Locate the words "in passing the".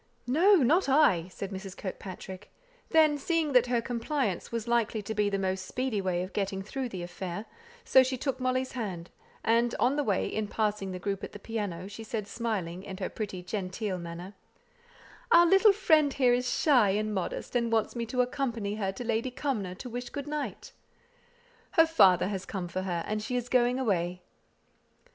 10.25-10.97